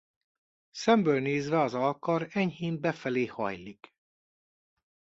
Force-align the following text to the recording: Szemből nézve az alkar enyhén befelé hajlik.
Szemből 0.71 1.19
nézve 1.21 1.59
az 1.59 1.73
alkar 1.73 2.27
enyhén 2.31 2.79
befelé 2.79 3.25
hajlik. 3.25 3.93